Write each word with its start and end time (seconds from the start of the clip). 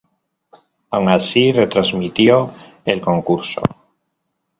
Aun 0.89 1.09
así, 1.09 1.51
retransmitió 1.51 2.49
el 2.85 2.99
concurso. 3.01 3.61